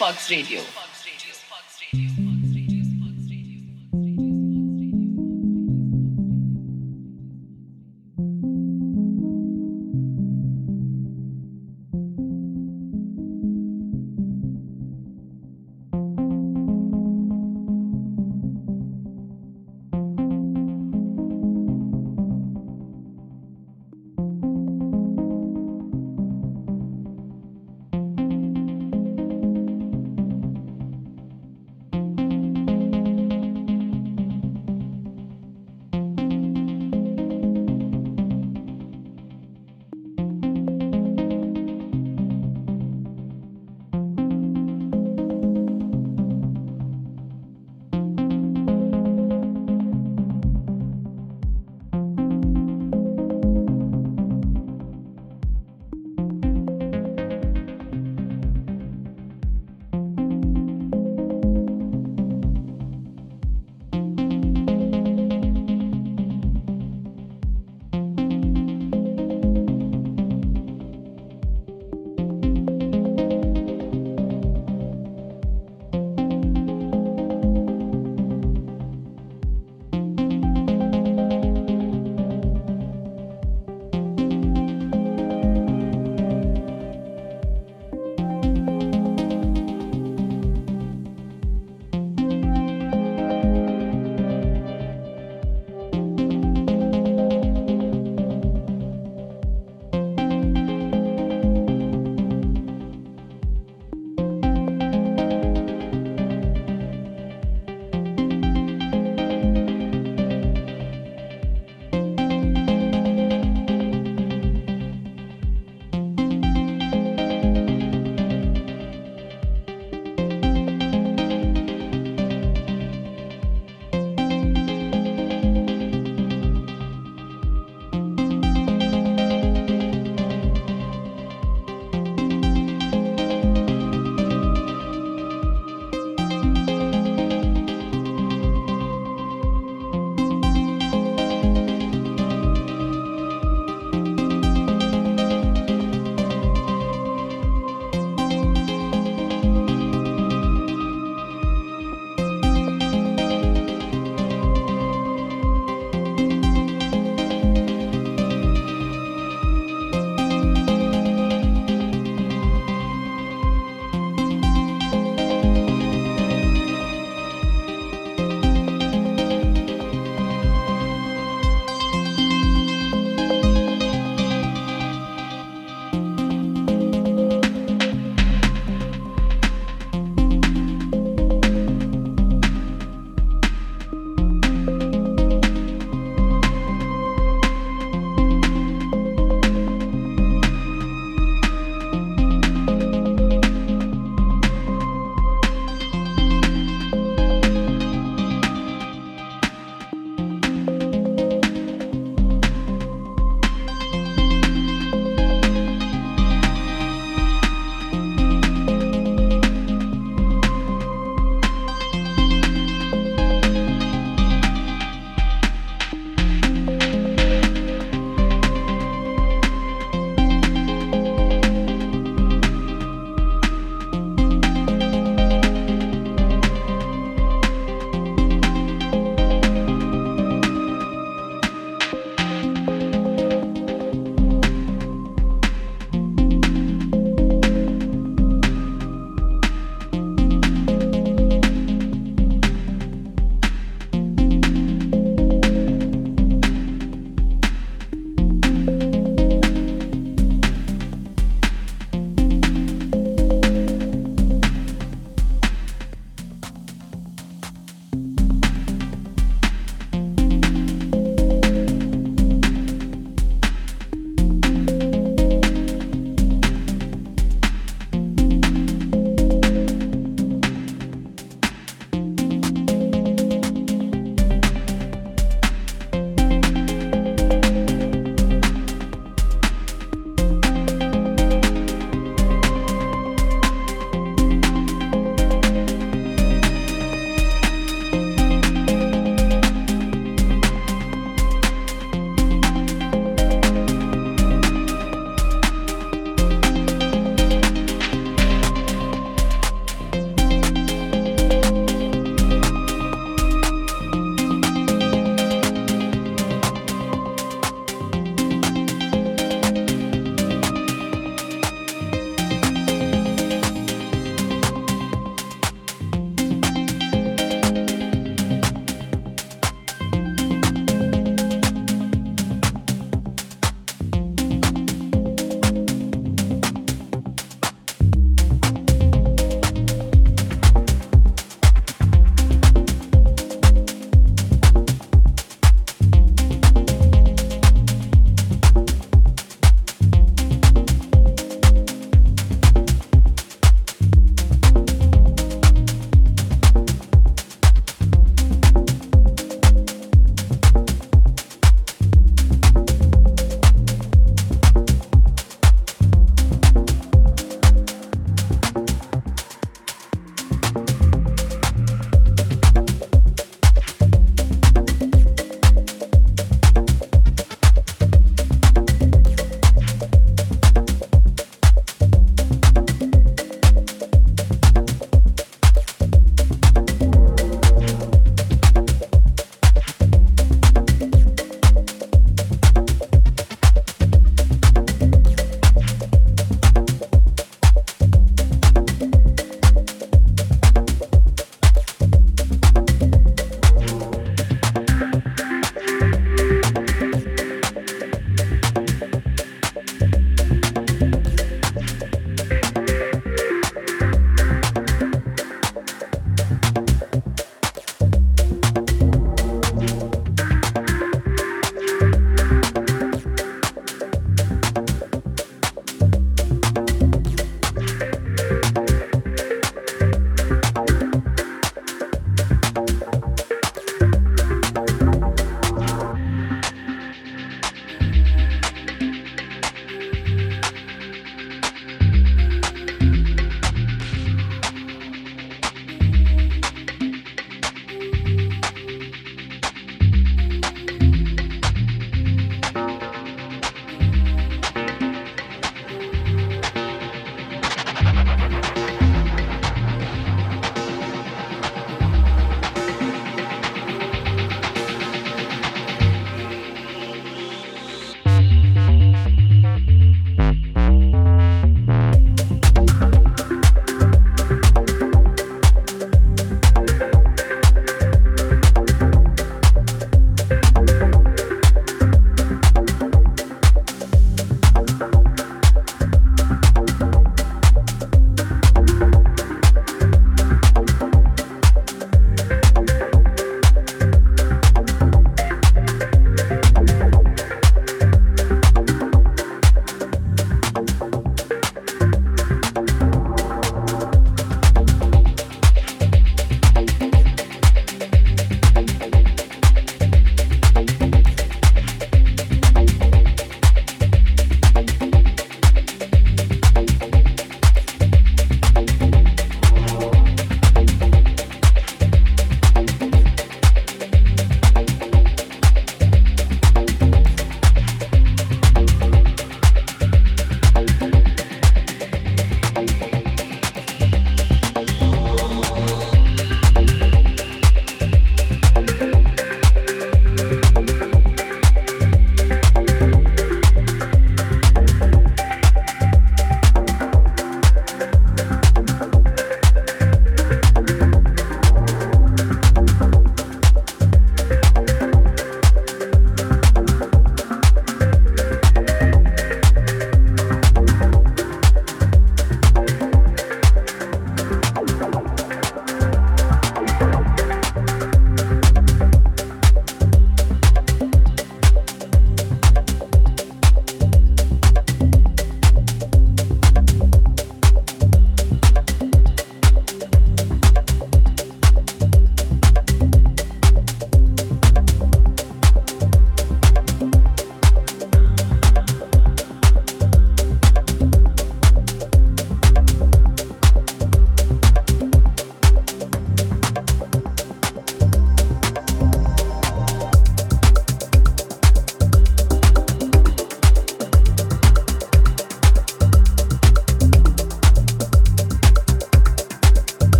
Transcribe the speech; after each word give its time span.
Fox 0.00 0.30
Radio. 0.30 0.62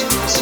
Classic. 0.00 0.41